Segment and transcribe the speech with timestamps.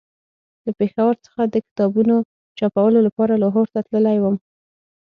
[0.65, 2.15] له پېښور څخه د کتابونو
[2.57, 4.35] چاپولو لپاره لاهور ته تللی وم.